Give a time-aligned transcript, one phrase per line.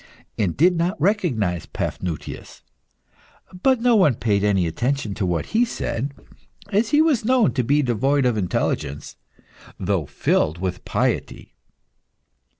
[0.35, 2.63] and did not recognise Paphnutius.
[3.61, 6.11] But no one paid any attention to what he said,
[6.71, 9.15] as he was known to be devoid of intelligence,
[9.79, 11.53] though filled with piety.